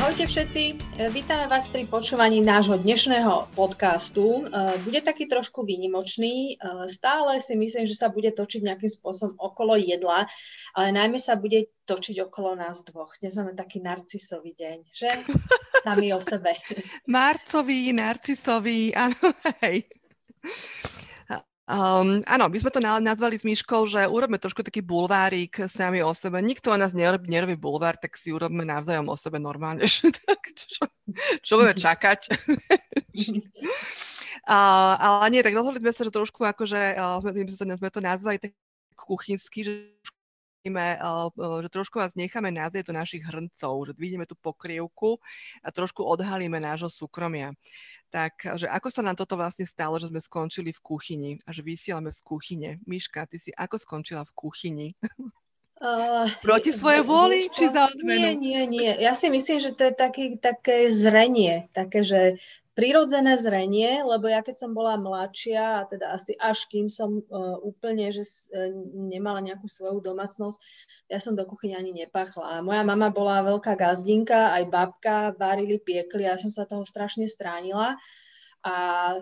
[0.00, 0.62] Ahojte všetci,
[1.12, 4.48] vítame vás pri počúvaní nášho dnešného podcastu.
[4.80, 6.56] Bude taký trošku výnimočný,
[6.88, 10.24] stále si myslím, že sa bude točiť nejakým spôsobom okolo jedla,
[10.72, 13.12] ale najmä sa bude točiť okolo nás dvoch.
[13.20, 15.12] Dnes máme taký narcisový deň, že?
[15.84, 16.56] Sami o sebe.
[17.04, 19.20] Marcový, narcisový, áno,
[19.60, 19.84] hej.
[21.70, 26.10] Um, áno, my sme to nazvali s Myškou, že urobme trošku taký bulvárik sami o
[26.10, 26.42] sebe.
[26.42, 29.86] Nikto o nás nerobí, nerobí bulvár, tak si urobme navzájom o sebe normálne.
[30.26, 30.82] tak čo,
[31.38, 32.20] čo budeme čakať?
[34.50, 37.90] uh, ale nie, tak rozhodli sme sa, že trošku akože, uh, sme, sme, to, sme
[37.94, 38.50] to nazvali tak
[38.98, 39.94] kuchynsky, že
[40.60, 45.16] že trošku vás necháme názrieť do našich hrncov, že vidíme tú pokrievku
[45.64, 47.56] a trošku odhalíme nášho súkromia
[48.10, 51.62] tak že ako sa nám toto vlastne stalo, že sme skončili v kuchyni a že
[51.62, 52.70] vysielame z kuchyne.
[52.84, 54.88] Miška, ty si ako skončila v kuchyni?
[55.80, 58.36] Uh, Proti svojej vôli, či za odmenu?
[58.36, 58.90] Nie, nie, nie.
[59.00, 62.36] Ja si myslím, že to je taký, také zrenie, také, že
[62.80, 67.60] prirodzené zrenie, lebo ja keď som bola mladšia, a teda asi až kým som uh,
[67.60, 70.56] úplne, že uh, nemala nejakú svoju domácnosť,
[71.12, 72.56] ja som do kuchyne ani nepachla.
[72.56, 77.28] A moja mama bola veľká gazdinka, aj babka, varili, piekli ja som sa toho strašne
[77.28, 78.00] stránila.
[78.64, 78.74] A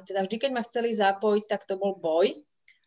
[0.06, 2.38] teda vždy, keď ma chceli zapojiť, tak to bol boj.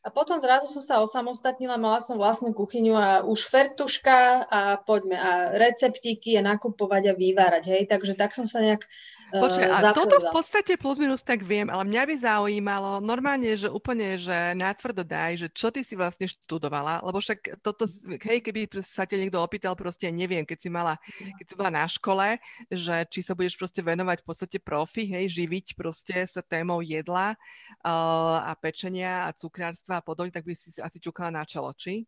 [0.02, 5.14] A potom zrazu som sa osamostatnila, mala som vlastnú kuchyňu a už fertuška a poďme
[5.20, 7.84] a receptíky a nakupovať a vyvárať, hej.
[7.86, 8.90] Takže tak som sa nejak
[9.32, 13.72] Počkaj, a toto v podstate plus minus tak viem, ale mňa by zaujímalo normálne, že
[13.72, 17.88] úplne, že natvrdo daj, že čo ty si vlastne študovala, lebo však toto,
[18.20, 21.00] hej, keby sa ťa niekto opýtal, proste neviem, keď si mala,
[21.40, 22.36] keď si bola na škole,
[22.68, 27.34] že či sa budeš proste venovať v podstate profi, hej, živiť proste sa témou jedla
[27.34, 32.04] uh, a pečenia a cukrárstva a podobne, tak by si asi ťukala na čelo, či?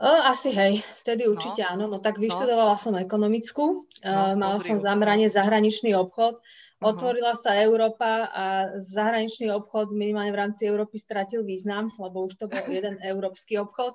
[0.00, 1.36] Asi hej, vtedy no.
[1.36, 1.70] určite no.
[1.76, 1.84] áno.
[1.86, 2.24] No tak no.
[2.24, 2.80] vyštudovala no.
[2.80, 3.66] som ekonomickú,
[4.04, 6.90] no, mala som zameranie zahraničný obchod, uh-huh.
[6.90, 8.44] otvorila sa Európa a
[8.80, 13.94] zahraničný obchod minimálne v rámci Európy stratil význam, lebo už to bol jeden európsky obchod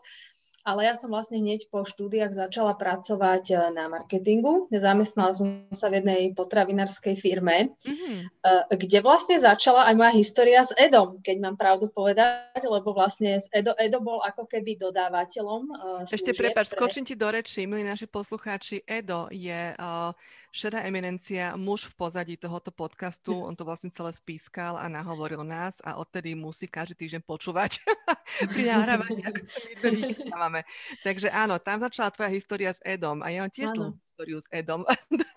[0.67, 4.67] ale ja som vlastne hneď po štúdiách začala pracovať eh, na marketingu.
[4.67, 8.75] Zamestnala som sa v jednej potravinárskej firme, mm-hmm.
[8.75, 13.71] kde vlastne začala aj moja história s Edom, keď mám pravdu povedať, lebo vlastne Edo,
[13.79, 15.61] Edo bol ako keby dodávateľom.
[15.71, 16.75] Uh, Ešte prepáč, pre...
[16.75, 18.83] skočím ti do reči, milí naši poslucháči.
[18.83, 20.11] Edo je uh,
[20.51, 25.79] šedá eminencia, muž v pozadí tohoto podcastu, on to vlastne celé spískal a nahovoril nás
[25.83, 27.81] a odtedy musí každý týždeň počúvať
[28.53, 30.01] pri nahrávaní, ako sa my
[30.33, 30.59] máme.
[31.05, 34.47] Takže áno, tam začala tvoja história s Edom a ja mám tiež tú históriu s
[34.49, 34.81] Edom.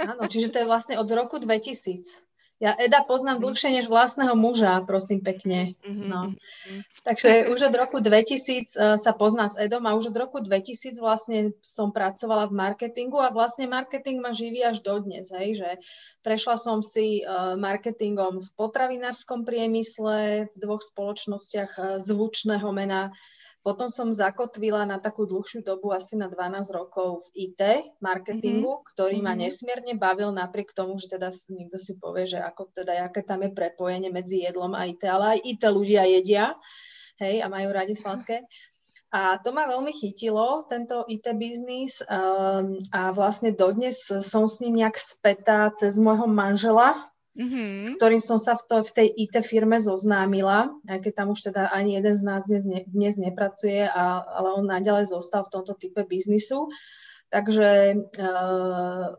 [0.00, 2.30] Áno, čiže to je vlastne od roku 2000.
[2.60, 3.44] Ja Eda poznám mhm.
[3.48, 5.72] dlhšie než vlastného muža, prosím pekne.
[5.80, 6.36] Mhm, no.
[6.68, 10.16] Mhm, Takže už od roku 2000 uh, e, sa pozná s Edom a už od
[10.20, 15.56] roku 2000 vlastne som pracovala v marketingu a vlastne marketing ma živí až dodnes, hej,
[15.56, 15.70] že
[16.20, 23.16] prešla som si uh, marketingom v potravinárskom priemysle, v dvoch spoločnostiach uh, zvučného mena
[23.60, 27.60] potom som zakotvila na takú dlhšiu dobu, asi na 12 rokov v IT
[28.00, 28.88] marketingu, mm-hmm.
[28.88, 29.42] ktorý ma mm-hmm.
[29.44, 33.52] nesmierne bavil napriek tomu, že teda niekto si povie, že ako teda, aké tam je
[33.52, 36.56] prepojenie medzi jedlom a IT, ale aj IT ľudia jedia,
[37.20, 38.48] hej, a majú radi sladké.
[39.10, 44.80] A to ma veľmi chytilo, tento IT biznis um, a vlastne dodnes som s ním
[44.80, 47.09] nejak spätá cez môjho manžela,
[47.40, 47.80] mm-hmm.
[47.80, 51.40] s ktorým som sa v, to, v tej IT firme zoznámila, aj keď tam už
[51.48, 55.52] teda ani jeden z nás dnes, ne, dnes nepracuje, a, ale on naďalej zostal v
[55.56, 56.68] tomto type biznisu.
[57.30, 59.14] Takže uh,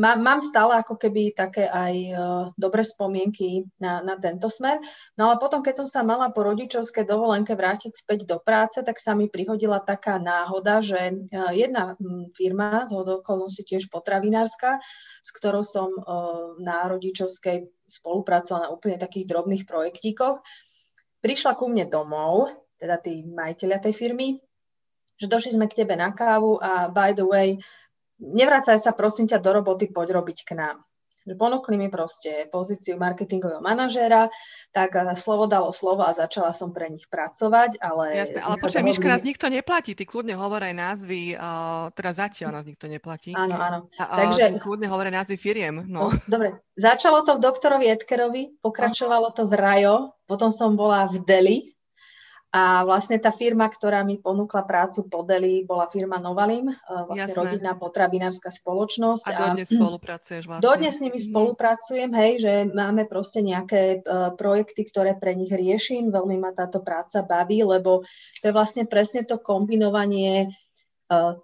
[0.00, 2.18] má, mám stále ako keby také aj uh,
[2.56, 4.80] dobré spomienky na, na tento smer.
[5.20, 8.96] No ale potom, keď som sa mala po rodičovskej dovolenke vrátiť späť do práce, tak
[8.96, 12.00] sa mi prihodila taká náhoda, že uh, jedna
[12.32, 14.80] firma, z okolností tiež potravinárska,
[15.20, 20.40] s ktorou som uh, na rodičovskej spolupracovala na úplne takých drobných projektíkoch,
[21.20, 22.48] prišla ku mne domov,
[22.80, 24.40] teda tí majiteľia tej firmy,
[25.20, 27.60] že došli sme k tebe na kávu a by the way,
[28.20, 30.84] nevracaj sa prosím ťa do roboty, poď robiť k nám.
[31.20, 34.32] Ponúkli mi proste pozíciu marketingového manažéra,
[34.72, 38.24] tak slovo dalo slovo a začala som pre nich pracovať, ale...
[38.24, 38.88] Jasne, ale počkaj, dohodli...
[38.88, 43.36] Miška, nás nikto neplatí, ty kľudne hovor aj názvy, uh, teda zatiaľ nás nikto neplatí.
[43.36, 43.78] Áno, áno.
[44.00, 44.64] A, Takže...
[44.64, 46.08] Kľudne hovor aj názvy firiem, no.
[46.08, 46.16] no.
[46.24, 51.58] Dobre, začalo to v doktorovi Edkerovi, pokračovalo to v Rajo, potom som bola v Deli,
[52.50, 56.74] a vlastne tá firma, ktorá mi ponúkla prácu po Deli, bola firma Novalim, e,
[57.06, 57.38] vlastne Jasné.
[57.38, 59.30] rodinná potravinárska spoločnosť.
[59.30, 60.64] A dodnes a, spolupracuješ vlastne.
[60.66, 61.26] Dodnes s nimi mhm.
[61.30, 66.10] spolupracujem, hej, že máme proste nejaké uh, projekty, ktoré pre nich riešim.
[66.10, 68.02] Veľmi ma táto práca baví, lebo
[68.42, 70.50] to je vlastne presne to kombinovanie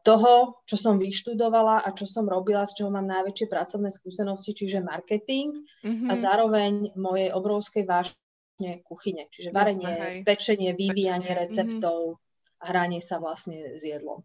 [0.07, 4.79] toho, čo som vyštudovala a čo som robila, z čoho mám najväčšie pracovné skúsenosti, čiže
[4.79, 6.07] marketing mm-hmm.
[6.07, 8.15] a zároveň mojej obrovskej vášne
[8.85, 11.43] kuchyne, čiže varenie, Jasne, pečenie, vyvíjanie pečenie.
[11.45, 12.61] receptov mm-hmm.
[12.61, 14.25] a hranie sa vlastne s jedlom.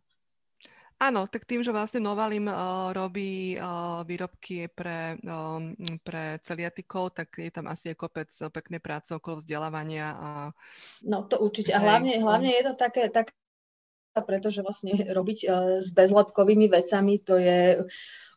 [1.01, 5.73] Áno, tak tým, že vlastne Novalim uh, robí uh, výrobky pre, um,
[6.05, 10.13] pre celiatikov, tak je tam asi aj kopec peknej práce okolo vzdelávania.
[10.13, 10.29] A...
[11.01, 11.73] No to určite.
[11.73, 13.33] A hlavne, hlavne je to také, tak,
[14.13, 17.81] pretože vlastne robiť uh, s bezlepkovými vecami, to je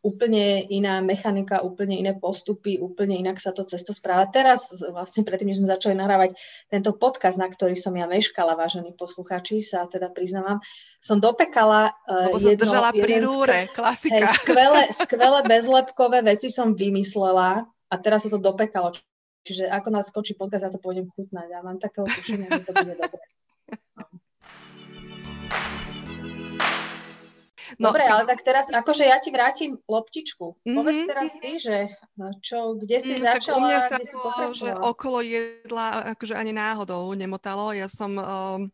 [0.05, 4.29] úplne iná mechanika, úplne iné postupy, úplne inak sa to cesto správa.
[4.29, 6.37] Teraz, vlastne predtým, než sme začali nahrávať
[6.69, 10.61] tento podcast, na ktorý som ja meškala, vážení poslucháči, sa teda priznávam,
[11.01, 14.29] som dopekala uh, jedno, držala pri rúre, klasika.
[14.29, 18.93] Hej, skvelé, skvelé bezlepkové veci som vymyslela a teraz sa to dopekalo.
[19.45, 21.49] Čiže ako nás skočí podcast, ja to pôjdem chutnať.
[21.49, 23.25] Ja mám takého tušenia, že to bude dobré.
[23.97, 24.05] No.
[27.79, 30.62] No, Dobre, ale tak teraz, akože ja ti vrátim loptičku.
[30.62, 30.76] Mm-hmm.
[30.79, 31.76] Povedz teraz ty, že
[32.15, 34.17] no, čo, kde si mm, začala, u mňa sa kde si
[34.62, 37.75] že okolo jedla akože ani náhodou nemotalo.
[37.75, 38.71] Ja som um,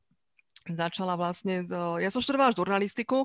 [0.68, 1.64] začala vlastne,
[1.98, 3.24] ja som študovala žurnalistiku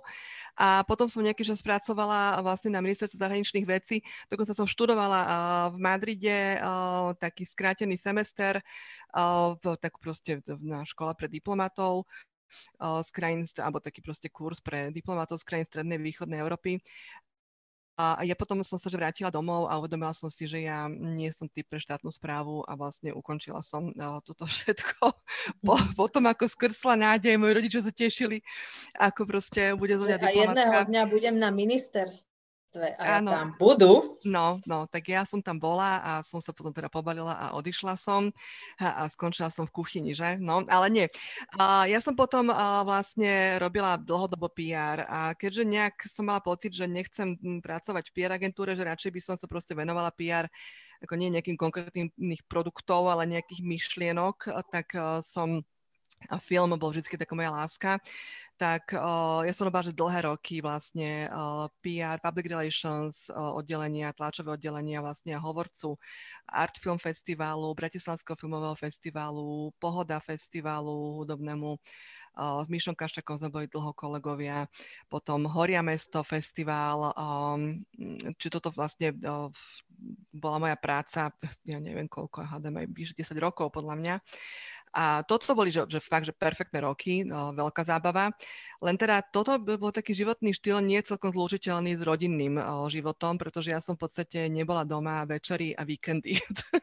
[0.56, 4.00] a potom som nejaký čas pracovala vlastne na ministerstve zahraničných vecí.
[4.32, 5.30] Dokonca som študovala uh,
[5.76, 6.58] v Madride
[7.20, 8.64] taký skrátený semester,
[9.80, 12.08] tak proste na škole pre diplomatov
[12.80, 16.80] z krajín, alebo taký proste kurz pre diplomatov z krajín Strednej východnej Európy.
[17.96, 21.48] A ja potom som sa vrátila domov a uvedomila som si, že ja nie som
[21.48, 23.88] typ pre štátnu správu a vlastne ukončila som
[24.20, 25.16] toto všetko.
[25.64, 25.96] Po, mhm.
[25.96, 28.44] potom ako skrsla nádej, moji rodičia sa tešili,
[29.00, 30.44] ako proste bude zo mňa diplomatka.
[30.44, 32.35] A jedného dňa budem na ministerstve
[32.76, 33.32] a ja Áno.
[33.32, 34.20] tam budú.
[34.28, 37.96] No, no, tak ja som tam bola a som sa potom teda pobalila a odišla
[37.96, 38.34] som
[38.76, 40.36] a, a skončila som v kuchyni, že?
[40.42, 41.08] No, ale nie.
[41.56, 46.76] A ja som potom a, vlastne robila dlhodobo PR a keďže nejak som mala pocit,
[46.76, 50.52] že nechcem pracovať v PR agentúre, že radšej by som sa proste venovala PR
[51.04, 55.62] ako nie nejakým konkrétnych produktov, ale nejakých myšlienok, tak a, som
[56.32, 58.00] a film bol vždy taká moja láska
[58.56, 64.16] tak uh, ja som robila, že dlhé roky vlastne uh, PR, Public Relations uh, oddelenia,
[64.16, 66.00] tlačové oddelenia vlastne hovorcu
[66.48, 71.76] Art Film Festivalu, Bratislavského filmového festivalu, Pohoda festivalu hudobnému,
[72.36, 74.68] s Myšom Kaščakom sme boli dlho kolegovia,
[75.08, 77.16] potom Horia mesto festival,
[78.36, 79.16] či toto vlastne
[80.36, 81.32] bola moja práca,
[81.64, 84.16] ja neviem koľko, hádam aj 10 rokov podľa mňa.
[84.96, 88.32] A toto boli, že, že fakt, že perfektné roky, no, veľká zábava.
[88.80, 93.76] Len teda toto bol taký životný štýl nie celkom zlučiteľný s rodinným o, životom, pretože
[93.76, 96.40] ja som v podstate nebola doma večery a víkendy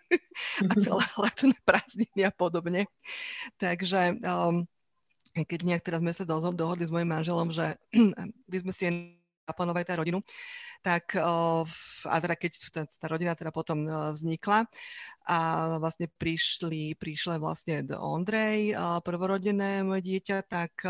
[0.70, 2.84] a celé letné prázdniny a podobne.
[3.56, 4.68] Takže um,
[5.32, 7.80] keď nejak teraz sme sa dohodli s mojim manželom, že
[8.52, 8.84] by sme si
[9.48, 10.20] naplánovali tá rodinu,
[10.82, 14.66] tak a teda keď tá, tá rodina teda potom vznikla
[15.26, 15.38] a
[15.78, 18.74] vlastne prišli, prišli vlastne Ondrej,
[19.04, 20.82] prvorodené moje dieťa, tak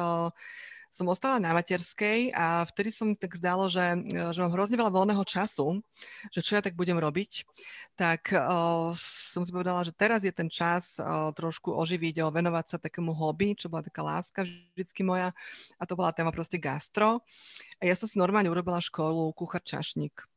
[0.92, 3.80] som ostala na materskej a vtedy som tak zdalo, že,
[4.12, 5.80] že mám hrozne veľa voľného času,
[6.28, 7.48] že čo ja tak budem robiť,
[7.96, 12.76] tak uh, som si povedala, že teraz je ten čas uh, trošku oživiť, uh, venovať
[12.76, 14.44] sa takému hobby, čo bola taká láska
[14.76, 15.32] vždycky moja
[15.80, 17.24] a to bola téma proste gastro.
[17.80, 20.31] A ja som si normálne urobila školu kuchár čašník.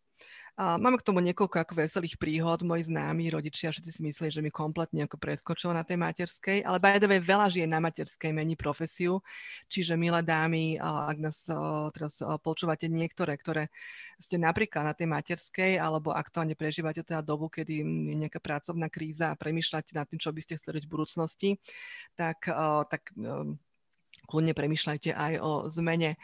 [0.56, 2.64] A máme k tomu niekoľko ako veselých príhod.
[2.64, 6.80] Moji známi rodičia všetci si mysleli, že mi kompletne ako preskočilo na tej materskej, ale
[6.80, 9.20] by the way, veľa žien na materskej mení profesiu.
[9.68, 11.44] Čiže milé dámy, ak nás
[11.92, 13.68] teraz počúvate niektoré, ktoré
[14.16, 19.36] ste napríklad na tej materskej alebo aktuálne prežívate teda dobu, kedy je nejaká pracovná kríza
[19.36, 21.60] a premýšľate nad tým, čo by ste chceli v budúcnosti,
[22.16, 22.48] tak,
[22.88, 23.12] tak
[24.26, 26.16] kľudne premýšľajte aj o zmene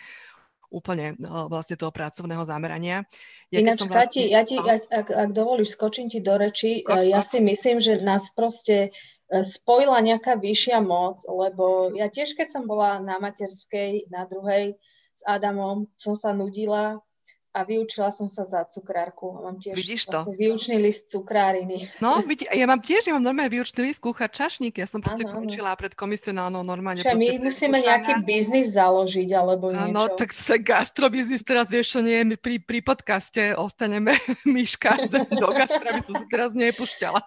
[0.71, 3.03] úplne no, vlastne toho pracovného zamerania.
[3.51, 3.91] Ja Ináč, vlastne...
[3.91, 6.81] Kati, ja ti, ja, ak, ak dovolíš, skočím ti do reči.
[6.81, 8.89] Skok, ja si myslím, že nás proste
[9.27, 14.79] e, spojila nejaká vyššia moc, lebo ja tiež, keď som bola na materskej, na druhej
[15.11, 17.03] s Adamom, som sa nudila
[17.51, 19.27] a vyučila som sa za cukrárku.
[19.43, 20.15] Mám tiež Vidíš to?
[20.15, 21.91] Vlastne výučný list cukráriny.
[21.99, 24.79] No, vidí, ja mám tiež, ja mám normálne výučný list kúchať čašník.
[24.79, 27.03] Ja som proste ano, končila pred komisionálnou normálne.
[27.03, 27.87] Čiže my musíme kúchaná.
[27.91, 29.91] nejaký biznis založiť, alebo niečo.
[29.91, 34.15] No, tak sa gastrobiznis teraz, vieš, čo nie, my pri, pri podcaste ostaneme
[34.47, 37.19] myška do gastra, by som sa teraz nepúšťala.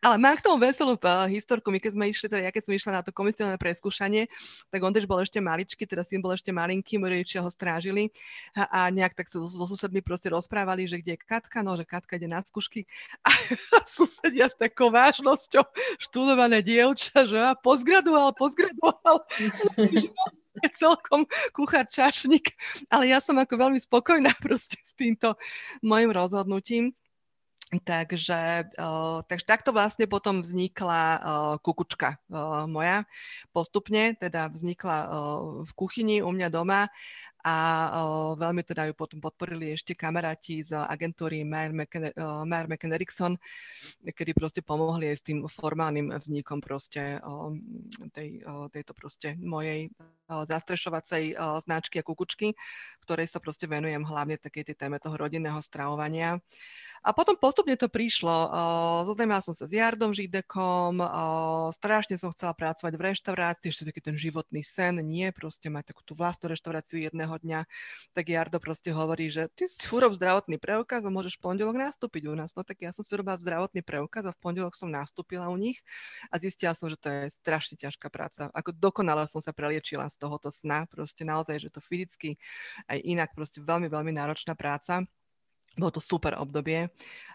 [0.00, 1.70] Ale mám k tomu veselú uh, historku.
[1.70, 4.28] My keď sme išli, teda ja keď som išla na to komisionálne preskúšanie,
[4.68, 8.10] tak on tiež bol ešte maličký, teda syn bol ešte malinký, moji rodičia ho strážili
[8.54, 11.88] a, nejak tak sa so, so susedmi proste rozprávali, že kde je Katka, no, že
[11.88, 12.84] Katka ide na skúšky
[13.24, 13.30] a
[13.88, 15.64] susedia s takou vážnosťou
[15.98, 19.24] študované dievča, že a pozgradoval, pozgradoval.
[20.62, 22.54] je celkom kuchár čašník,
[22.86, 25.34] ale ja som ako veľmi spokojná proste s týmto
[25.82, 26.94] mojim rozhodnutím.
[27.82, 31.20] Takže, uh, takže takto vlastne potom vznikla uh,
[31.58, 33.02] kukučka uh, moja
[33.50, 34.96] postupne, teda vznikla
[35.64, 36.86] v kuchyni u mňa doma
[37.44, 37.56] a
[38.40, 43.36] veľmi teda ju potom podporili ešte kamaráti z agentúry Mayer McKen Erickson,
[44.00, 47.20] kedy proste pomohli aj s tým formálnym vznikom proste
[48.16, 48.40] tej,
[48.72, 49.92] tejto proste mojej
[50.24, 51.36] zastrešovacej
[51.68, 52.56] značky a kukučky,
[53.04, 56.40] ktorej sa proste venujem hlavne takej tej téme toho rodinného stravovania.
[57.04, 58.32] A potom postupne to prišlo.
[59.04, 61.04] Zoznámila som sa s Jardom Židekom,
[61.76, 66.00] strašne som chcela pracovať v reštaurácii, ešte taký ten životný sen, nie proste mať takú
[66.00, 67.68] tú vlastnú reštauráciu jedného dňa.
[68.16, 72.24] Tak Jardo proste hovorí, že ty si urob zdravotný preukaz a môžeš v pondelok nastúpiť
[72.24, 72.56] u nás.
[72.56, 75.84] No tak ja som si urobila zdravotný preukaz a v pondelok som nastúpila u nich
[76.32, 78.48] a zistila som, že to je strašne ťažká práca.
[78.56, 82.40] Ako dokonale som sa preliečila z tohoto sna, proste naozaj, že to fyzicky
[82.88, 85.04] aj inak proste veľmi, veľmi náročná práca.
[85.74, 86.90] Bolo to super obdobie,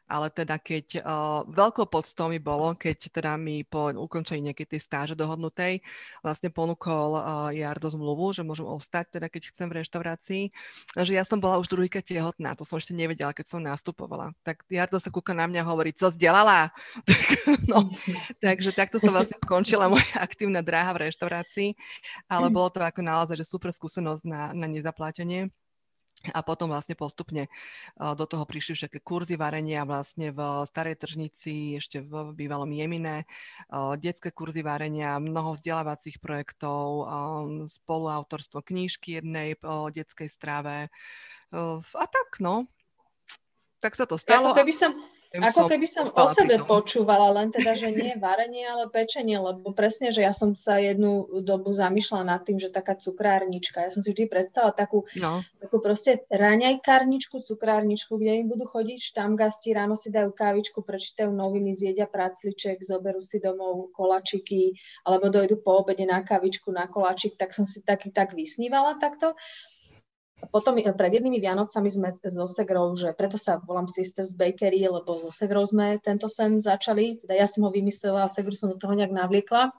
[0.10, 4.82] ale teda keď uh, veľkou podstou mi bolo, keď teda mi po ukončení nejakej tej
[4.82, 5.86] stáže dohodnutej
[6.26, 10.44] vlastne ponúkol uh, Jardo zmluvu, že môžem ostať, teda keď chcem v reštaurácii,
[10.98, 14.34] že ja som bola už druhýkrát tehotná, to som ešte nevedela, keď som nastupovala.
[14.42, 16.74] Tak Jardo sa kúka na mňa hovorí, co zdelala?
[17.70, 17.86] no,
[18.42, 21.78] takže takto sa vlastne skončila moja aktívna dráha v reštaurácii,
[22.26, 25.54] ale bolo to ako naozaj, že super skúsenosť na, na nezaplatenie.
[26.36, 27.48] A potom vlastne postupne
[27.96, 33.24] do toho prišli všetky kurzy varenia vlastne v Starej Tržnici, ešte v bývalom Jemine,
[34.04, 37.08] detské kurzy varenia, mnoho vzdelávacích projektov,
[37.72, 40.92] spoluautorstvo knížky jednej o detskej strave
[41.56, 42.68] a tak, no.
[43.80, 44.52] Tak sa to stalo.
[44.52, 44.92] Ako keby som,
[45.30, 50.10] ako keby som o sebe počúvala, len teda, že nie varenie, ale pečenie, lebo presne,
[50.10, 54.10] že ja som sa jednu dobu zamýšľala nad tým, že taká cukrárnička, ja som si
[54.10, 55.46] vždy predstavila takú, no.
[55.62, 61.78] takú proste raňajkárničku, cukrárničku, kde im budú chodiť štamgasti, ráno si dajú kávičku, prečítajú noviny,
[61.78, 64.74] zjedia pracliček, zoberú si domov kolačiky,
[65.06, 69.38] alebo dojdu po obede na kávičku, na kolačik, tak som si taký tak vysnívala takto.
[70.48, 75.32] Potom pred jednými Vianocami sme so Segrou, že preto sa volám Sisters Bakery, lebo so
[75.36, 77.20] Segrou sme tento sen začali.
[77.20, 79.76] Teda ja som ho vymyslela Segru som do toho nejak navliekla.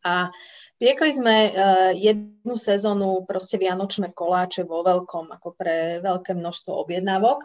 [0.00, 0.32] A
[0.80, 7.44] piekli sme uh, jednu sezónu proste vianočné koláče vo veľkom, ako pre veľké množstvo objednávok.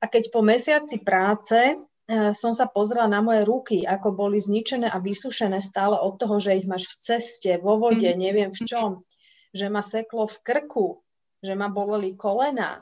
[0.00, 4.88] A keď po mesiaci práce uh, som sa pozrela na moje ruky, ako boli zničené
[4.88, 8.16] a vysušené stále od toho, že ich máš v ceste, vo vode, mm.
[8.16, 9.04] neviem v čom,
[9.52, 11.04] že ma seklo v krku,
[11.42, 12.80] že ma boleli kolena.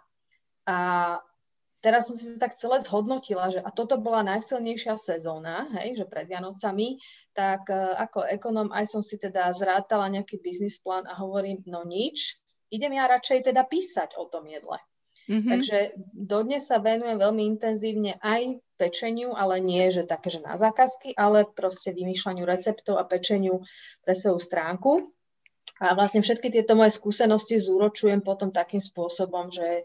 [0.69, 0.79] A
[1.81, 6.05] teraz som si to tak celé zhodnotila, že a toto bola najsilnejšia sezóna, hej, že
[6.05, 7.00] pred Vianocami,
[7.33, 11.83] tak uh, ako ekonom aj som si teda zrátala nejaký biznis plán a hovorím, no
[11.83, 12.37] nič,
[12.69, 14.79] idem ja radšej teda písať o tom jedle.
[15.31, 15.50] Mm-hmm.
[15.50, 15.79] Takže
[16.11, 21.47] dodnes sa venujem veľmi intenzívne aj pečeniu, ale nie, že také, že na zákazky, ale
[21.47, 23.62] proste vymýšľaniu receptov a pečeniu
[24.02, 25.14] pre svoju stránku.
[25.80, 29.82] A vlastne všetky tieto moje skúsenosti zúročujem potom takým spôsobom, že e,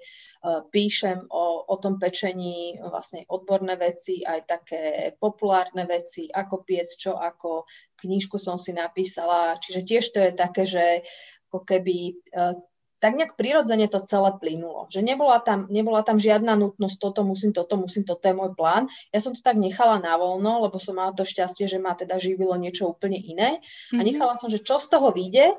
[0.67, 4.81] píšem o, o tom pečení vlastne odborné veci, aj také
[5.15, 7.63] populárne veci, ako piec, čo ako.
[7.95, 10.85] Knížku som si napísala, čiže tiež to je také, že
[11.47, 12.13] ako keby e,
[13.05, 14.89] tak nejak prirodzene to celé plynulo.
[14.89, 18.89] Že nebola tam, nebola tam žiadna nutnosť, toto musím, toto musím, toto je môj plán.
[19.13, 22.17] Ja som to tak nechala na voľno, lebo som mala to šťastie, že ma teda
[22.17, 23.59] živilo niečo úplne iné.
[23.59, 23.99] Mm-hmm.
[23.99, 24.07] A mhm.
[24.09, 25.53] nechala som, že čo z toho vyjde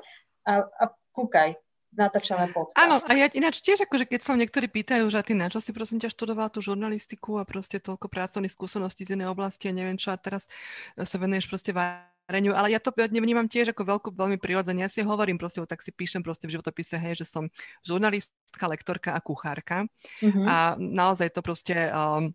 [0.47, 1.59] a, a kúkaj,
[1.91, 2.79] natáčame podcast.
[2.79, 5.75] Áno, a ja ináč tiež, akože keď sa niektorí pýtajú, že ty na čo si
[5.75, 9.99] prosím ťa študovala tú žurnalistiku a proste toľko pracovných skúseností z inej oblasti a neviem
[9.99, 10.47] čo a teraz
[10.95, 14.85] sa venuješ proste vareniu, ale ja to nevnímam tiež ako veľkú, veľmi prirodzene.
[14.85, 17.51] Ja si hovorím proste, tak si píšem proste v životopise, hej, že som
[17.83, 19.89] žurnalistka, lektorka a kuchárka
[20.23, 20.45] mm-hmm.
[20.47, 22.31] a naozaj to proste um,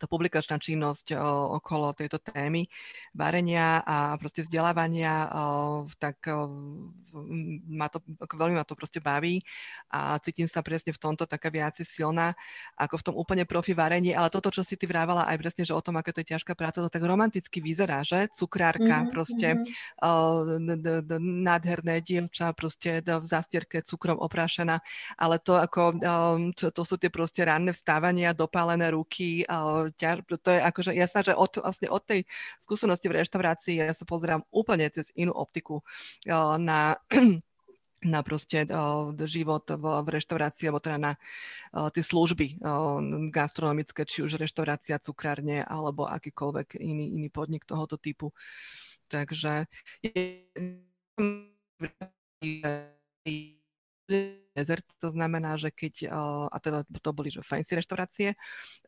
[0.00, 1.18] tá publikačná činnosť o,
[1.60, 2.64] okolo tejto témy
[3.12, 6.48] varenia a proste vzdelávania, o, tak o,
[7.68, 9.44] ma to, veľmi ma to proste baví
[9.92, 12.32] a cítim sa presne v tomto taká viacej silná
[12.80, 15.76] ako v tom úplne profi varení, ale toto, čo si ty vrávala aj presne, že
[15.76, 18.32] o tom, aké to je ťažká práca, to tak romanticky vyzerá, že?
[18.32, 19.12] Cukrárka, mm-hmm.
[19.12, 21.20] proste mm-hmm.
[21.20, 24.80] nádherné dievča, proste v zastierke cukrom oprášená,
[25.20, 26.00] ale to ako,
[26.56, 29.44] to, to sú tie proste ranné vstávania, dopálené ruky,
[29.90, 32.22] ťaž, to je akože, ja sa, že od, vlastne od tej
[32.62, 35.82] skúsenosti v reštaurácii ja sa pozerám úplne cez inú optiku
[36.30, 37.00] uh, na
[38.02, 42.98] na proste uh, život v, v reštaurácii, alebo teda na uh, tie služby uh,
[43.30, 48.34] gastronomické, či už reštaurácia, cukrárne, alebo akýkoľvek iný, iný podnik tohoto typu.
[49.06, 49.70] Takže
[54.06, 56.12] desert, to znamená, že keď,
[56.48, 58.28] a teda to boli že fancy reštaurácie,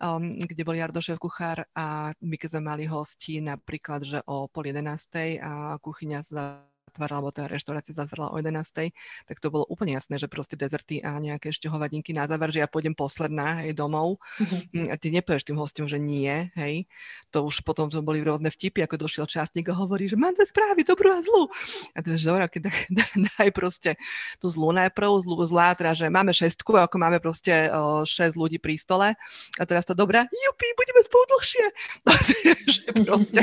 [0.02, 4.68] um, kde bol Jardo kuchár a my keď sme mali hosti napríklad, že o pol
[4.68, 8.94] jedenástej a kuchyňa sa zatvárala, alebo tá reštaurácia zatvárala o 11.
[9.26, 12.62] tak to bolo úplne jasné, že proste dezerty a nejaké ešte hovadinky na záver, že
[12.62, 14.22] ja pôjdem posledná, hej, domov.
[14.38, 14.86] Uh-huh.
[14.86, 16.86] A ty nepovieš tým hostom, že nie, hej.
[17.34, 20.46] To už potom to boli rôzne vtipy, ako došiel časník a hovorí, že mám dve
[20.46, 21.50] správy, dobrú a zlú.
[21.98, 22.70] A teda, že dobrá, keď
[23.34, 23.98] daj proste
[24.38, 28.62] tú zlú najprv, zlú, zlá, teda, že máme šestku, ako máme proste uh, šesť ľudí
[28.62, 29.18] pri stole.
[29.58, 31.66] A teraz to dobrá, jupi, budeme spolu dlhšie.
[33.24, 33.40] proste.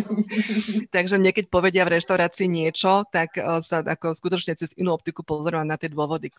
[0.96, 5.68] Takže mne, keď povedia v reštaurácii niečo, tak sa ako skutočne cez inú optiku pozorovať
[5.68, 6.30] na tie dôvody,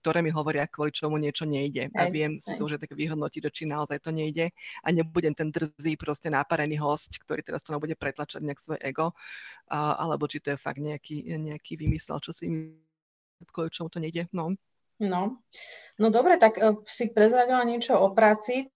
[0.00, 1.90] ktoré mi hovoria, kvôli čomu niečo nejde.
[1.94, 4.50] A viem si to už tak vyhodnotiť, že či naozaj to nejde
[4.82, 9.12] a nebudem ten drzý, proste náparený host, ktorý teraz to bude pretlačať nejak svoje ego,
[9.70, 12.46] a, alebo či to je fakt nejaký, nejaký vymysel, čo si
[13.50, 14.30] kvôli čomu to nejde.
[14.32, 14.54] No.
[15.02, 15.42] No,
[15.98, 18.70] no dobre, tak uh, si prezradila niečo o práci,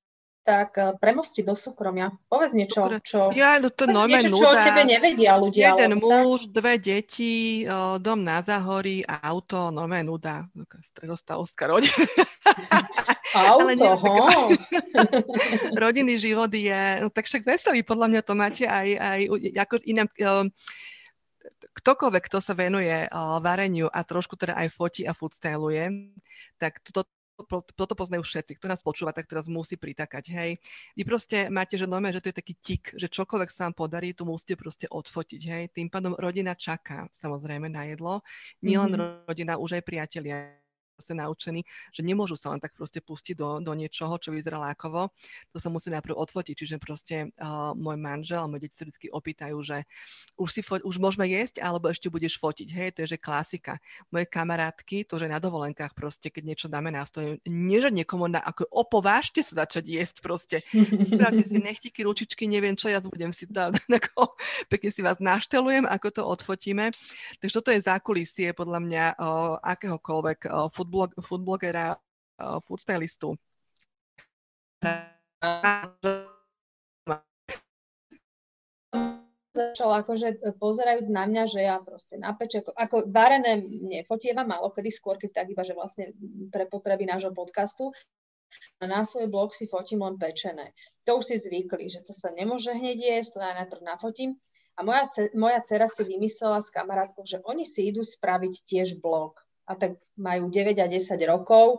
[0.49, 2.09] tak eh, premosti do súkromia.
[2.33, 5.76] Povedz niečo, čo, ja, no to niečo, čo o tebe nevedia ľudia.
[5.76, 6.57] Jeden ale, muž, tak?
[6.57, 7.69] dve deti,
[8.00, 10.49] dom na Zahorí, auto, normálne nuda.
[10.81, 11.93] Stredostavská rodina.
[13.37, 14.17] Auto, ho.
[15.85, 19.21] Rodinný život je, no tak však veselý, podľa mňa to máte aj, aj
[19.52, 20.09] ako iné,
[21.76, 26.09] ktokoľvek, kto sa venuje uh, vareniu a trošku teda aj fotí a foodstyluje,
[26.57, 27.05] tak toto
[27.47, 28.59] toto poznajú všetci.
[28.59, 30.50] Kto nás počúva, tak teraz musí pritakať, hej.
[30.99, 34.11] Vy proste máte, že normálne, že to je taký tik, že čokoľvek sa vám podarí,
[34.16, 35.64] to musíte proste odfotiť, hej.
[35.71, 38.26] Tým pádom rodina čaká samozrejme na jedlo.
[38.64, 39.30] Nielen mm-hmm.
[39.30, 40.59] rodina, už aj priatelia
[40.99, 41.62] proste naučení,
[41.95, 45.14] že nemôžu sa len tak proste pustiť do, do niečoho, čo vyzerá lákovo.
[45.55, 46.55] To sa musí najprv odfotiť.
[46.59, 49.87] Čiže proste uh, môj manžel a moje deti vždy opýtajú, že
[50.35, 52.69] už, si fo- už môžeme jesť, alebo ešte budeš fotiť.
[52.75, 53.78] Hej, to je že klasika.
[54.11, 58.26] Moje kamarátky, to, že na dovolenkách proste, keď niečo dáme na stôl, nie že niekomu
[58.26, 60.58] na, ako opovážte sa začať jesť proste.
[61.06, 64.34] Spravte si nechtiky, ručičky, neviem čo, ja budem si to, ako,
[64.67, 66.91] pekne si vás naštelujem, ako to odfotíme.
[67.39, 71.97] Takže toto je zákulisie podľa mňa uh, akéhokoľvek uh, foodblog, foodblogera,
[72.41, 73.37] uh, foodstylistu.
[79.59, 83.59] začala akože pozerajúc na mňa, že ja proste na peče, ako, ako varené
[83.91, 86.15] nefotievam malo kedy skôr, keď tak iba, že vlastne
[86.55, 87.91] pre potreby nášho podcastu.
[88.79, 90.73] Na svoj blog si fotím len pečené.
[91.05, 94.31] To už si zvykli, že to sa nemôže hneď jesť, to ja najprv nafotím.
[94.79, 99.43] A moja, moja dcera si vymyslela s kamarátkou, že oni si idú spraviť tiež blog
[99.69, 101.76] a tak majú 9 a 10 rokov,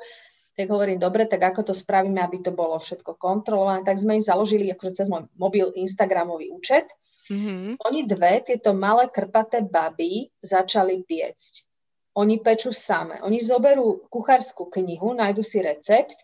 [0.59, 4.23] tak hovorím, dobre, tak ako to spravíme, aby to bolo všetko kontrolované, tak sme im
[4.23, 6.91] založili akože cez môj mobil Instagramový účet.
[7.31, 7.79] Mm-hmm.
[7.79, 11.63] Oni dve, tieto malé krpaté baby, začali piecť.
[12.19, 13.23] Oni pečú same.
[13.23, 16.19] Oni zoberú kuchárskú knihu, nájdu si recept,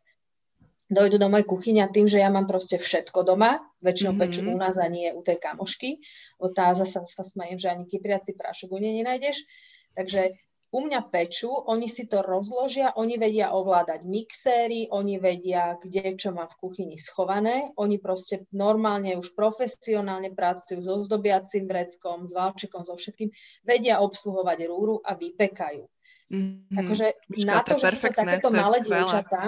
[0.92, 4.36] dojdu do mojej kuchyňa tým, že ja mám proste všetko doma, väčšinou mm-hmm.
[4.36, 6.04] pečú u nás a nie u tej kamošky,
[6.36, 9.48] bo tá zase sa smajem, že ani kypriaci prášok u nej nenájdeš.
[9.96, 10.36] Takže
[10.74, 16.36] u mňa pečú, oni si to rozložia, oni vedia ovládať mixéry, oni vedia, kde čo
[16.36, 22.84] má v kuchyni schované, oni proste normálne už profesionálne pracujú so zdobiacím vreckom, s válčikom,
[22.84, 23.32] so všetkým,
[23.64, 25.86] vedia obsluhovať rúru a vypekajú.
[26.34, 26.74] Mm-hmm.
[26.74, 29.44] Takže Myška, na to, to že sú to takéto to malé dievčatá,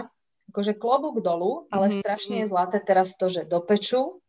[0.53, 2.01] akože klobúk dolu, ale mm-hmm.
[2.06, 4.21] strašne je zlaté teraz to, že dopečú,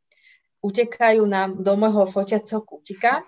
[0.64, 3.22] utekajú nám do môjho foťaceho kutika,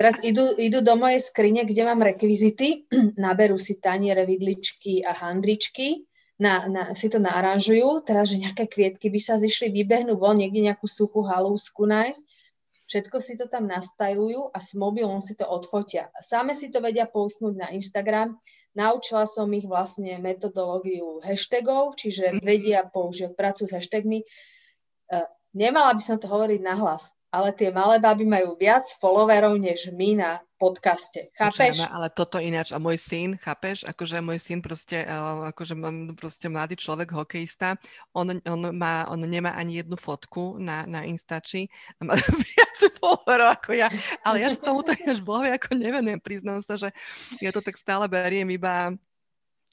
[0.00, 2.88] Teraz idú, idú do mojej skrine, kde mám rekvizity,
[3.20, 6.08] naberú si taniere, vidličky a handričky,
[6.40, 10.64] na, na, si to naranžujú, teraz, že nejaké kvietky by sa zišli, vybehnú von, niekde
[10.64, 12.24] nejakú suchú halúsku nájsť,
[12.88, 16.08] všetko si to tam nastajujú a s mobilom si to odfotia.
[16.16, 18.40] Sáme si to vedia pousnúť na Instagram.
[18.72, 22.40] Naučila som ich vlastne metodológiu hashtagov, čiže mhm.
[22.40, 24.24] vedia použiť prácu s hashtagmi.
[25.12, 29.94] Uh, nemala by som to hovoriť nahlas ale tie malé baby majú viac followerov než
[29.94, 31.32] my na podcaste.
[31.32, 31.80] Chápeš?
[31.80, 32.74] Počujeme, ale toto ináč.
[32.74, 33.86] A môj syn, chápeš?
[33.88, 35.08] Akože môj syn proste,
[35.48, 37.80] akože mám proste mladý človek, hokejista,
[38.12, 42.14] on, on, má, on nemá ani jednu fotku na, na Instači a má
[42.52, 43.88] viac followerov ako ja.
[44.20, 46.20] Ale ja sa tomuto ináč bohvie ako nevenujem.
[46.20, 46.92] Priznám sa, že
[47.40, 48.92] ja to tak stále beriem iba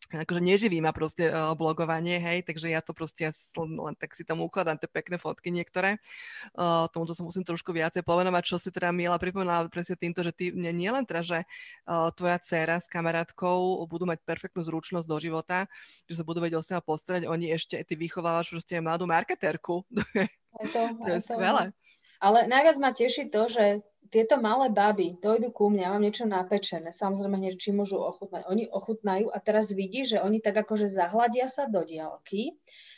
[0.08, 4.24] akože neživí ma proste uh, blogovanie, hej, takže ja to proste ja len tak si
[4.24, 6.00] tam ukladám tie pekné fotky niektoré.
[6.56, 10.32] Uh, tomuto sa musím trošku viacej povenovať, čo si teda Miela pripomínala presne týmto, že
[10.32, 15.08] ty, nie, nie len teda, že uh, tvoja dcera s kamarátkou budú mať perfektnú zručnosť
[15.08, 15.68] do života,
[16.08, 19.84] že sa budú vedieť o seba postarať, oni ešte, ty vychovávaš proste mladú marketérku.
[20.72, 21.72] to, to je skvelé.
[22.18, 26.96] Ale najviac ma teší to, že tieto malé baby dojdu ku mne, mám niečo napečené,
[26.96, 28.48] samozrejme hneď, či môžu ochutnať.
[28.48, 32.56] Oni ochutnajú a teraz vidí, že oni tak akože zahladia sa do diálky.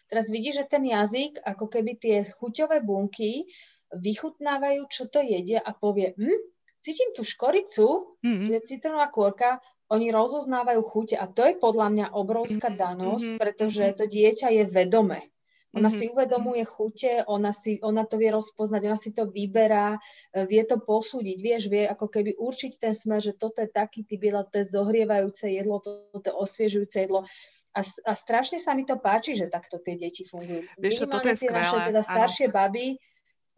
[0.10, 3.50] Teraz vidí, že ten jazyk, ako keby tie chuťové bunky
[3.90, 6.40] vychutnávajú, čo to jedia a povie, hm,
[6.78, 8.50] cítim tú škoricu, mm-hmm.
[8.54, 9.58] je citrónová kôrka,
[9.90, 12.86] oni rozoznávajú chute a to je podľa mňa obrovská mm-hmm.
[12.86, 13.42] danosť, mm-hmm.
[13.42, 15.20] pretože to dieťa je vedome.
[15.78, 16.02] Ona mm-hmm.
[16.02, 20.02] si uvedomuje chute, ona, si, ona to vie rozpoznať, ona si to vyberá,
[20.34, 24.02] e, vie to posúdiť, vieš, vie ako keby určiť ten smer, že toto je taký
[24.02, 27.30] typ jedla, to je zohrievajúce jedlo, toto je osviežujúce jedlo.
[27.78, 30.66] A, a strašne sa mi to páči, že takto tie deti fungujú.
[30.82, 31.54] Vieš, je tie skvelé.
[31.54, 32.56] naše teda staršie ano.
[32.58, 32.86] baby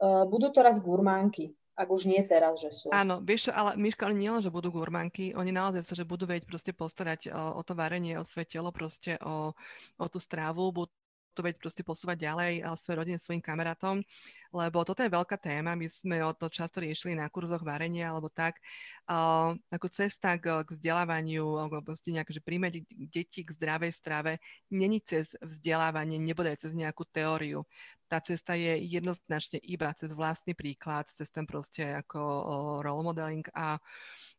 [0.03, 2.93] uh, budú to raz gurmánky ak už nie teraz, že sú.
[2.93, 6.45] Áno, vieš, ale Miška, oni nielen, že budú gurmanky, oni naozaj sa, že budú vedieť
[6.45, 9.55] proste postarať o, o to varenie, o svoje telo, proste o,
[9.97, 10.93] o tú strávu, budú
[11.31, 14.03] to veď proste posúvať ďalej svoje rodine, svojim kamarátom,
[14.51, 18.27] lebo toto je veľká téma, my sme o to často riešili na kurzoch varenia alebo
[18.27, 18.59] tak,
[19.07, 24.31] uh, ako cesta k, k vzdelávaniu, alebo proste nejak, že príjmať deti k zdravej strave,
[24.67, 27.63] není cez vzdelávanie, nebude cez nejakú teóriu.
[28.11, 32.19] Tá cesta je jednoznačne iba cez vlastný príklad, cez ten proste ako
[32.83, 33.79] role modeling a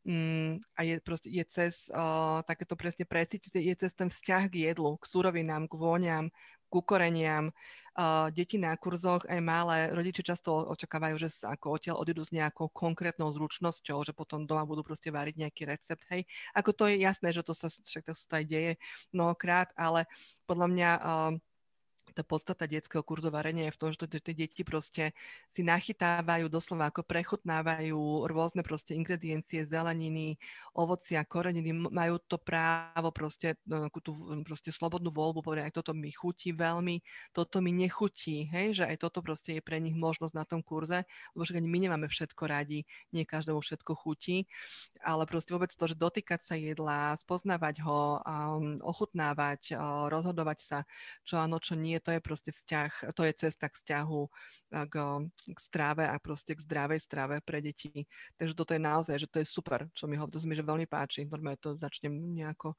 [0.03, 4.55] Mm, a je, proste, je cez uh, takéto presne precítiť, je cez ten vzťah k
[4.67, 6.27] jedlu, k surovinám, k vôňam,
[6.73, 7.53] k ukoreniam.
[7.93, 12.33] Uh, deti na kurzoch aj malé, rodiče často očakávajú, že sa ako odtiaľ odídu s
[12.33, 16.25] nejakou konkrétnou zručnosťou, že potom doma budú proste váriť nejaký recept, hej.
[16.57, 18.73] Ako to je jasné, že to sa však to sa aj deje
[19.13, 20.09] mnohokrát, ale
[20.49, 20.91] podľa mňa
[22.13, 25.17] tá podstata detského kurzu varenia je v tom, že tie deti proste
[25.51, 30.37] si nachytávajú, doslova ako prechutnávajú rôzne proste ingrediencie, zeleniny,
[30.77, 34.13] ovocia, koreniny, majú to právo proste, no, tú
[34.45, 37.01] proste slobodnú voľbu, povedať, aj toto mi chutí veľmi,
[37.33, 41.09] toto mi nechutí, hej, že aj toto proste je pre nich možnosť na tom kurze,
[41.33, 42.85] lebo však ani my nemáme všetko radi,
[43.17, 44.45] nie každému všetko chutí,
[45.01, 49.77] ale proste vôbec to, že dotýkať sa jedla, spoznávať ho, um, ochutnávať,
[50.11, 50.79] rozhodovať sa,
[51.23, 54.23] čo áno, čo nie, to je proste vzťah, to je cesta k vzťahu
[54.73, 54.95] k,
[55.53, 58.09] k stráve a proste k zdravej strave pre deti.
[58.41, 60.89] Takže toto je naozaj, že to je super, čo mi ho, to mi že veľmi
[60.89, 61.29] páči.
[61.29, 62.75] Normálne to začnem nejako,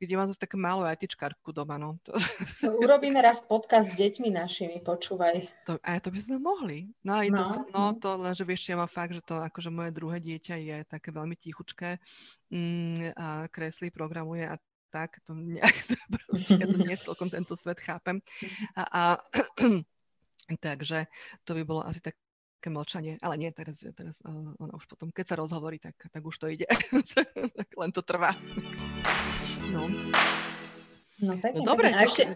[0.00, 2.00] kde mám zase také malú ajtičkárku doma, no.
[2.08, 2.16] To...
[2.64, 5.44] No, urobíme raz podcast s deťmi našimi, počúvaj.
[5.68, 6.88] To, a to by sme mohli.
[7.04, 9.92] No, no, to, no, to len, že vieš, ja mám fakt, že to akože moje
[9.92, 12.00] druhé dieťa je také veľmi tichučké
[12.48, 14.56] mm, a kreslí, programuje a
[14.94, 15.74] tak, to nejak,
[16.30, 18.22] proste, ja to nie celkom tento svet chápem.
[18.78, 19.02] A, a
[20.62, 21.10] takže
[21.42, 22.14] to by bolo asi tak
[22.64, 26.32] také mlčanie, ale nie, teraz, teraz ona už potom, keď sa rozhovorí, tak, tak už
[26.40, 26.64] to ide.
[27.60, 28.32] tak len to trvá.
[29.68, 29.84] No.
[31.20, 31.92] No, pekne, no dobre.
[31.92, 32.32] A ešte,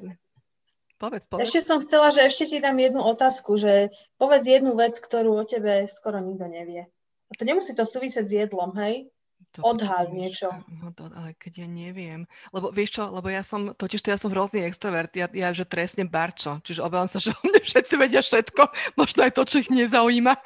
[1.01, 1.49] povedz, povedz.
[1.49, 3.89] Ešte som chcela, že ešte ti dám jednu otázku, že
[4.21, 6.85] povedz jednu vec, ktorú o tebe skoro nikto nevie.
[7.29, 9.09] A to nemusí to súvisieť s jedlom, hej?
[9.57, 10.53] To Odhal niečo.
[10.69, 12.29] No to, ale keď ja neviem.
[12.53, 15.65] Lebo vieš čo, lebo ja som, totiž to ja som hrozný extrovert, ja, ja že
[15.65, 18.63] trestne barčo, čiže obávam sa, že o mne všetci vedia všetko,
[19.01, 20.37] možno aj to, čo ich nezaujíma.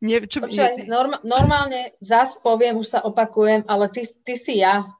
[0.00, 0.88] Nie, čo, Počuaj, nie...
[0.88, 4.86] norm, normálne zás poviem, už sa opakujem, ale ty, ty si ja.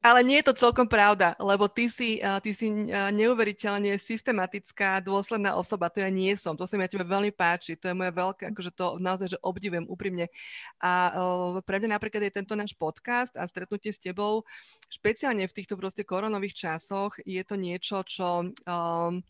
[0.00, 2.72] Ale nie je to celkom pravda, lebo ty si, ty si
[3.12, 7.76] neuveriteľne systematická, dôsledná osoba, to ja nie som, to sa mi na tebe veľmi páči,
[7.76, 10.32] to je moje veľké, akože to naozaj, že obdivujem úprimne.
[10.80, 11.12] A
[11.60, 14.48] pre mňa napríklad je tento náš podcast a stretnutie s tebou,
[14.88, 19.20] špeciálne v týchto proste koronových časoch, je to niečo, čo um,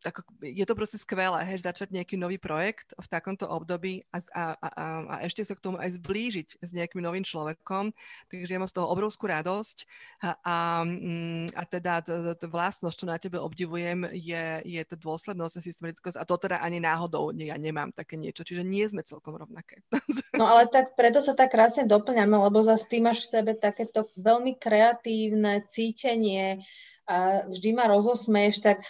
[0.00, 4.44] tak, je to proste skvelé, hej, začať nejaký nový projekt v takomto období a, a,
[4.56, 7.92] a, a ešte sa k tomu aj zblížiť s nejakým novým človekom.
[8.32, 9.84] Takže ja mám z toho obrovskú radosť
[10.24, 10.56] a, a,
[10.88, 12.00] mm, teda
[12.36, 16.64] tá vlastnosť, čo na tebe obdivujem, je, je tá dôslednosť a systematickosť a to teda
[16.64, 19.84] ani náhodou ja nemám také niečo, čiže nie sme celkom rovnaké.
[20.30, 24.08] No ale tak preto sa tak krásne doplňame, lebo zase ty máš v sebe takéto
[24.16, 26.64] veľmi kreatívne cítenie
[27.04, 28.86] a vždy ma rozosmeješ, tak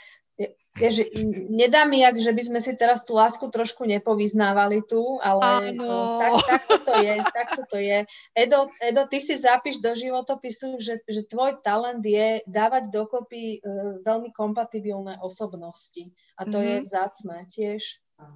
[0.79, 1.11] Vieš,
[1.51, 6.23] nedá mi, jak, že by sme si teraz tú lásku trošku nepovyznávali tu, ale no,
[6.23, 7.99] tak, tak toto je, tak toto je.
[8.39, 13.99] Edo, Edo, ty si zapíš do životopisu, že, že tvoj talent je dávať dokopy uh,
[14.07, 16.07] veľmi kompatibilné osobnosti.
[16.39, 16.71] A to mm-hmm.
[16.71, 16.85] je mhm.
[16.87, 17.83] vzácne tiež.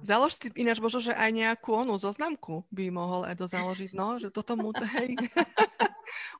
[0.01, 4.33] Založ si ináč možno, že aj nejakú onú zoznamku by mohol Edo založiť, no, že
[4.33, 5.13] toto mu, hej.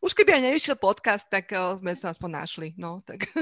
[0.02, 3.30] Už keby aj nevyšiel podcast, tak uh, sme sa aspoň našli, no, tak.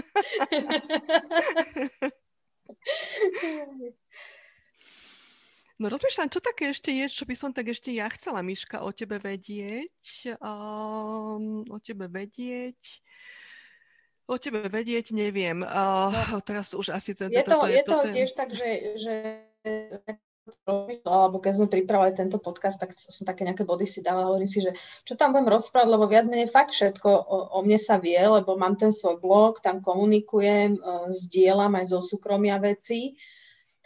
[5.82, 8.94] No rozmýšľam, čo také ešte je, čo by som tak ešte ja chcela, Miška, o
[8.94, 10.38] tebe vedieť.
[10.38, 13.02] Um, o tebe vedieť.
[14.30, 15.66] O tebe vedieť neviem.
[15.66, 17.18] Uh, no, teraz už asi...
[17.18, 18.14] Ten, je to, je to ten...
[18.16, 19.14] tiež tak, že, že
[21.08, 24.60] alebo keď sme pripravili tento podcast, tak som také nejaké body si dala, hovorím si,
[24.60, 24.76] že
[25.08, 28.60] čo tam budem rozprávať, lebo viac menej fakt všetko o, o mne sa vie, lebo
[28.60, 33.16] mám ten svoj blog, tam komunikujem, uh, zdieľam aj zo súkromia veci,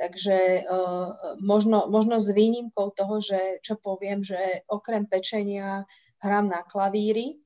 [0.01, 5.85] takže uh, možno, možno s výnimkou toho, že čo poviem, že okrem pečenia
[6.21, 7.37] hrám na klavíri,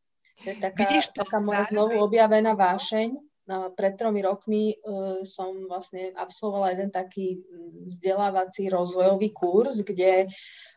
[0.41, 3.30] to je taká, Vidíš to, taká moja znovu objavená vášeň,
[3.75, 7.41] pred tromi rokmi uh, som vlastne absolvovala jeden taký
[7.87, 10.27] vzdelávací rozvojový kurz, kde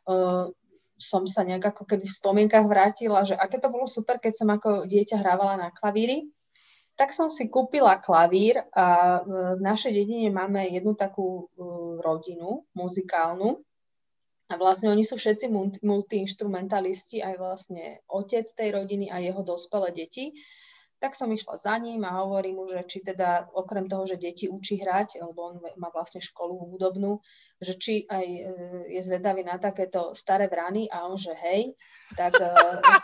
[0.08, 0.48] uh,
[0.94, 4.48] som sa nejak ako keby v spomienkach vrátila, že aké to bolo super, keď som
[4.50, 6.30] ako dieťa hrávala na klavíri.
[6.94, 11.50] Tak som si kúpila klavír a v našej dedine máme jednu takú
[11.98, 13.58] rodinu muzikálnu,
[14.52, 15.48] a vlastne oni sú všetci
[15.80, 20.36] multiinstrumentalisti, aj vlastne otec tej rodiny a jeho dospelé deti
[21.04, 24.48] tak som išla za ním a hovorím mu, že či teda okrem toho, že deti
[24.48, 27.20] učí hrať, lebo on má vlastne školu hudobnú,
[27.60, 28.40] že či aj e,
[28.88, 31.76] je zvedavý na takéto staré vrany a on, že hej,
[32.16, 32.48] tak, e,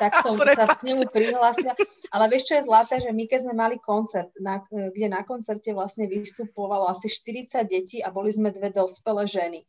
[0.01, 1.77] tak som sa k nemu prihlásila.
[2.09, 5.21] Ale vieš, čo je zlaté, že my keď sme mali koncert, na, e, kde na
[5.21, 9.61] koncerte vlastne vystupovalo asi 40 detí a boli sme dve dospelé ženy.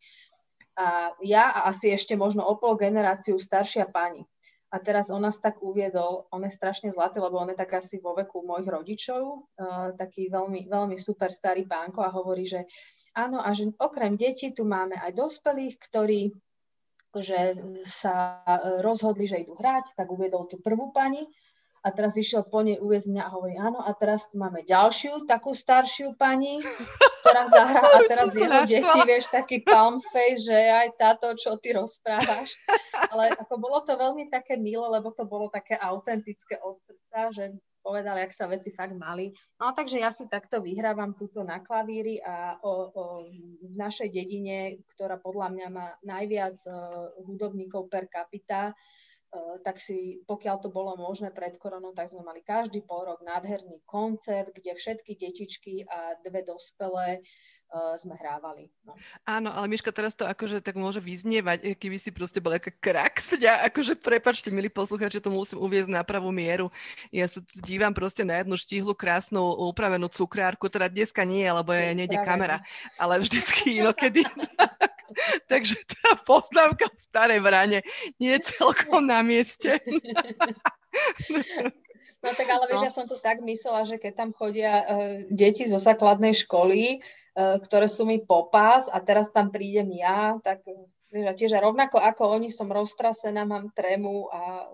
[0.80, 4.24] A ja a asi ešte možno o pol generáciu staršia pani.
[4.72, 8.00] A teraz on nás tak uviedol, on je strašne zlatý, lebo on je tak asi
[8.00, 12.64] vo veku mojich rodičov, uh, taký veľmi, veľmi super starý pánko a hovorí, že
[13.12, 16.32] áno, a že okrem detí tu máme aj dospelých, ktorí
[17.12, 18.40] že sa
[18.80, 21.28] rozhodli, že idú hrať, tak uviedol tú prvú pani
[21.82, 25.26] a teraz išiel po nej uviezť mňa a hovorí, áno, a teraz tu máme ďalšiu,
[25.26, 26.62] takú staršiu pani,
[27.26, 31.74] ktorá zahrá a teraz jeho deti, vieš, taký palm face, že aj táto, čo ty
[31.74, 32.54] rozprávaš.
[33.10, 37.44] Ale ako bolo to veľmi také milé, lebo to bolo také autentické od srdca, že
[37.82, 39.34] povedali, ak sa veci fakt mali.
[39.58, 43.04] No takže ja si takto vyhrávam túto na klavíri a o, o,
[43.66, 48.78] v našej dedine, ktorá podľa mňa má najviac uh, hudobníkov per capita,
[49.64, 53.80] tak si, pokiaľ to bolo možné pred koronou, tak sme mali každý pol rok nádherný
[53.88, 57.24] koncert, kde všetky detičky a dve dospelé
[57.72, 58.68] uh, sme hrávali.
[58.84, 58.94] No.
[59.24, 62.72] Áno, ale Miška, teraz to akože tak môže vyznievať, eh, keby si proste bola aká
[62.72, 66.68] kraksňa, akože prepačte, milí poslucháči, to musím uviezť na pravú mieru.
[67.10, 69.40] Ja sa dívam proste na jednu štíhlu, krásnu,
[69.72, 72.60] upravenú cukrárku, teda dneska nie, lebo je, nejde kamera,
[73.00, 74.28] ale vždycky inokedy.
[75.52, 77.84] Takže tá poznámka v starej vrane
[78.16, 79.76] nie je celkom na mieste.
[82.22, 82.88] No tak ale vieš, no.
[82.88, 84.86] ja som to tak myslela, že keď tam chodia uh,
[85.34, 90.62] deti zo základnej školy, uh, ktoré sú mi popás a teraz tam prídem ja, tak
[91.10, 94.70] vieš, a tiež rovnako ako oni som roztrasená, mám tremu a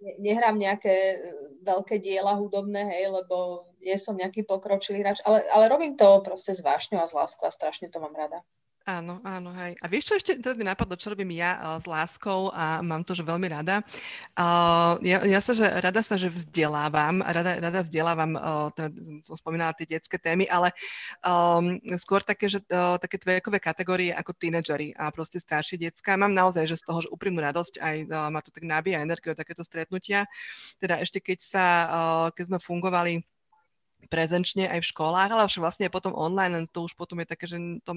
[0.00, 1.20] ne, nehrám nejaké
[1.66, 6.56] veľké diela hudobné, hej, lebo nie som nejaký pokročilý hráč, ale, ale robím to proste
[6.56, 8.40] s vášňou a s láskou a strašne to mám rada.
[8.82, 9.78] Áno, áno, hej.
[9.78, 13.06] A vieš, čo ešte teraz mi napadlo, čo robím ja uh, s láskou a mám
[13.06, 13.86] to, že veľmi rada.
[14.34, 18.90] Uh, ja, ja sa, že rada sa, že vzdelávam, rada, rada vzdelávam, uh, teda
[19.22, 20.74] som spomínala tie detské témy, ale
[21.22, 26.18] um, skôr také, že uh, také vekové kategórie ako tínedžeri a proste staršie detská.
[26.18, 29.30] Mám naozaj, že z toho, že úprimnú radosť, aj uh, ma to tak nabíja energiu
[29.38, 30.26] takéto stretnutia.
[30.82, 33.22] Teda ešte keď sa, uh, keď sme fungovali
[34.10, 37.58] prezenčne aj v školách, ale vlastne aj potom online, to už potom je také, že
[37.86, 37.92] to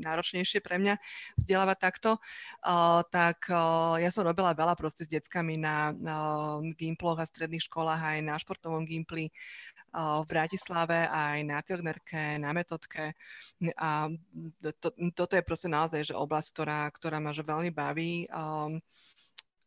[0.00, 1.00] náročnejšie pre mňa
[1.40, 7.20] vzdelávať takto, uh, tak uh, ja som robila veľa proste s deckami na uh, gimploch
[7.20, 9.32] a stredných školách, aj na športovom gimpli
[9.94, 13.16] v Bratislave, aj na Tilgnerke, na metodke.
[13.80, 14.12] A
[14.80, 18.76] to, toto je proste naozaj že oblasť, ktorá, ktorá ma že veľmi baví, um,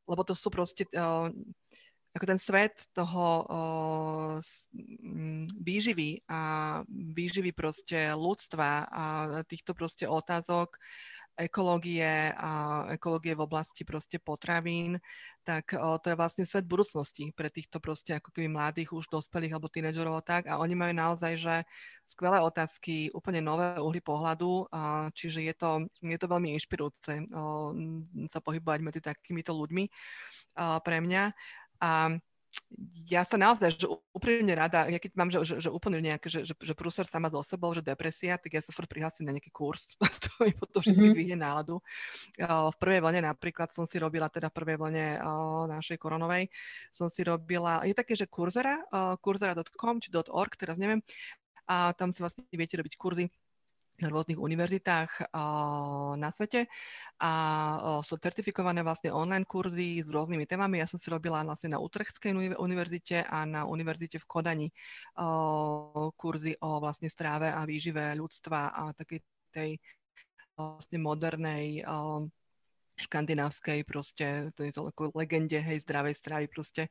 [0.05, 1.33] lebo to sú proste uh,
[2.11, 3.47] ako ten svet toho
[5.03, 6.39] m, výživy a
[6.91, 9.03] výživy proste ľudstva a
[9.47, 10.75] týchto proste otázok
[11.39, 14.99] ekológie a ekológie v oblasti proste potravín,
[15.41, 19.57] tak o, to je vlastne svet budúcnosti pre týchto proste ako keby mladých, už dospelých
[19.57, 21.55] alebo tínedžerov tak a oni majú naozaj, že
[22.05, 25.69] skvelé otázky, úplne nové uhly pohľadu, a, čiže je to,
[26.03, 27.73] je to veľmi inšpirujúce o,
[28.27, 29.87] sa pohybovať medzi takýmito ľuďmi
[30.59, 31.23] a, pre mňa.
[31.81, 32.15] A
[33.11, 36.47] ja sa naozaj, že úprimne rada, ja keď mám, že, že, že úplne nejaké, že,
[36.47, 39.51] že, že prúser sama so sebou, že depresia, tak ja sa furt prihlásim na nejaký
[39.51, 41.19] kurz, to mi potom všetky mm-hmm.
[41.19, 41.83] vyhne náladu.
[42.39, 45.05] V prvej vlne napríklad som si robila, teda v prvej vlne
[45.67, 46.47] našej koronovej,
[46.95, 48.79] som si robila, je také, že kurzera,
[49.19, 51.03] kurzera.com či .org, teraz neviem,
[51.67, 53.27] a tam si vlastne viete robiť kurzy
[54.01, 55.31] na rôznych univerzitách
[56.17, 56.65] na svete
[57.21, 57.31] a
[58.01, 60.81] sú certifikované vlastne online kurzy s rôznymi témami.
[60.81, 64.67] Ja som si robila vlastne na Utrechtskej univerzite a na univerzite v Kodani
[66.17, 69.21] kurzy o vlastne stráve a výžive ľudstva a takej
[69.53, 69.77] tej
[70.57, 71.85] vlastne modernej
[73.05, 76.87] škandinávskej proste, to je to ako legende, hej, zdravej stravy proste,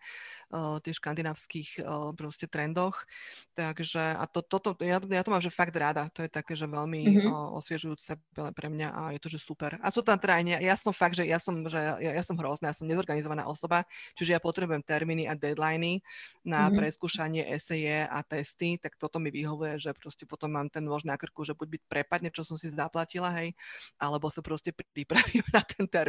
[0.50, 3.06] uh, tie škandinávskych uh, proste trendoch.
[3.54, 6.66] Takže, a to, toto, ja, ja to mám, že fakt rada, to je také, že
[6.66, 7.30] veľmi mm-hmm.
[7.30, 9.78] uh, osviežujúce pre mňa a je to, že super.
[9.78, 12.34] A sú tam teda aj, ja som fakt, že ja som, že ja, ja som
[12.34, 13.86] hrozná, ja som nezorganizovaná osoba,
[14.18, 16.02] čiže ja potrebujem termíny a deadliny
[16.42, 16.78] na mm-hmm.
[16.78, 21.14] preskúšanie eseje a testy, tak toto mi vyhovuje, že proste potom mám ten nôž na
[21.14, 23.54] krku, že buď byť prepadne, čo som si zaplatila, hej,
[24.00, 25.99] alebo sa proste pripravím na ten termín.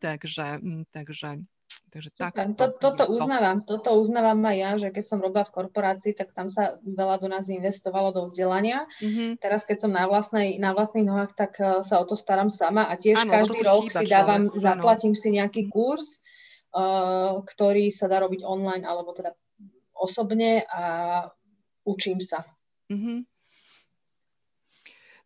[0.00, 1.44] Takže, mm, takže
[1.92, 6.16] Takže tak, to, toto uznávam, toto uznávam aj ja, že keď som robila v korporácii,
[6.16, 8.88] tak tam sa veľa do nás investovalo do vzdelania.
[9.04, 9.36] Mm-hmm.
[9.36, 12.88] Teraz, keď som na, vlastnej, na vlastných nohách, tak uh, sa o to starám sama
[12.88, 16.24] a tiež ano, každý rok si dávam, človek, zaplatím si nejaký kurz,
[16.72, 19.36] uh, ktorý sa dá robiť online alebo teda
[19.92, 20.84] osobne a
[21.84, 22.48] učím sa.
[22.88, 23.18] Mm-hmm.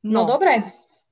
[0.06, 0.66] No, no dobre,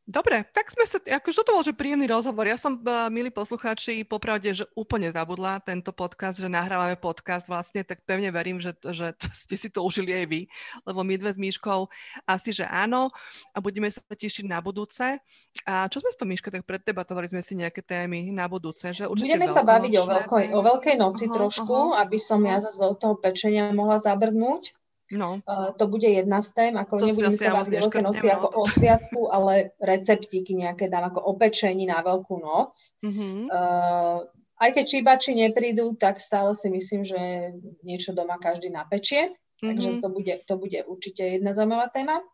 [0.05, 2.45] Dobre, tak sme sa, akože to bol že príjemný rozhovor.
[2.45, 7.81] Ja som, uh, milí poslucháči, popravde, že úplne zabudla tento podcast, že nahrávame podcast vlastne,
[7.88, 10.40] tak pevne verím, že, že ste si to užili aj vy,
[10.85, 11.88] lebo my dve s Míškou
[12.29, 13.09] asi, že áno
[13.57, 15.25] a budeme sa tešiť na budúce.
[15.64, 19.09] A čo sme s tom, Míška, tak preddebatovali sme si nejaké témy na budúce, že
[19.09, 22.61] určite Budeme sa baviť o veľkej, o veľkej noci aha, trošku, aha, aby som ja
[22.61, 24.84] zase do toho pečenia mohla zabrdnúť.
[25.12, 25.45] No.
[25.45, 28.64] Uh, to bude jedna z tém, ako to nebudem sa baviť veľké noci ako o
[28.64, 32.73] sviatku, ale receptíky nejaké dám ako opečení na veľkú noc.
[33.05, 33.53] Mm-hmm.
[33.53, 34.25] Uh,
[34.64, 37.53] aj keď číbači neprídu, tak stále si myslím, že
[37.85, 39.29] niečo doma každý napečie.
[39.29, 39.69] Mm-hmm.
[39.69, 42.25] Takže to bude, to bude určite jedna zaujímavá téma.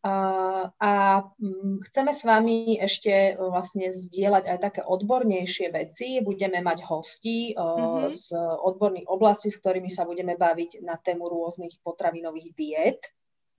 [0.00, 0.92] A
[1.36, 6.24] mm, chceme s vami ešte vlastne zdieľať aj také odbornejšie veci.
[6.24, 8.08] Budeme mať hostí mm-hmm.
[8.08, 13.00] z odborných oblastí, s ktorými sa budeme baviť na tému rôznych potravinových diet.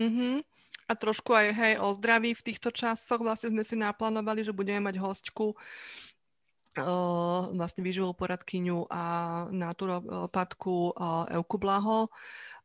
[0.02, 0.42] Mm-hmm.
[0.90, 4.92] A trošku aj hej, o zdraví v týchto časoch vlastne sme si naplánovali, že budeme
[4.92, 9.04] mať hostku uh, vlastne výživovú poradkyňu a
[9.54, 12.12] naturopatku uh, Euku Blaho,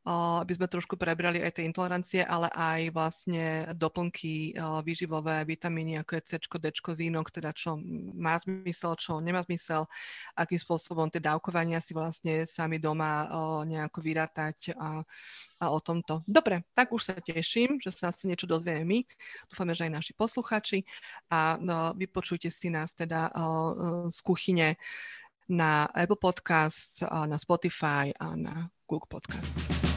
[0.06, 4.54] aby sme trošku prebrali aj tie intolerancie, ale aj vlastne doplnky
[4.86, 7.74] výživové, vitamíny, ako je C, D, zínok, teda čo
[8.14, 9.90] má zmysel, čo nemá zmysel,
[10.38, 13.26] akým spôsobom tie dávkovania si vlastne sami doma
[13.66, 15.02] nejako vyrátať a,
[15.58, 16.22] a o tomto.
[16.22, 19.02] Dobre, tak už sa teším, že sa asi niečo dozvieme my.
[19.50, 20.86] Dúfame, že aj naši posluchači
[21.34, 23.34] a no, vypočujte si nás teda
[24.14, 24.78] z kuchyne
[25.50, 29.95] na Apple Podcast, na Spotify a na Google Podcast.